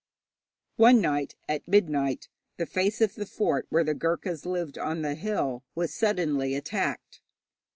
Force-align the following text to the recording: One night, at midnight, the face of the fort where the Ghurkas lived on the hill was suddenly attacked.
One 0.77 0.99
night, 0.99 1.35
at 1.47 1.67
midnight, 1.67 2.27
the 2.57 2.65
face 2.65 3.01
of 3.01 3.13
the 3.13 3.27
fort 3.27 3.67
where 3.69 3.83
the 3.83 3.93
Ghurkas 3.93 4.47
lived 4.47 4.79
on 4.79 5.03
the 5.03 5.13
hill 5.13 5.63
was 5.75 5.93
suddenly 5.93 6.55
attacked. 6.55 7.21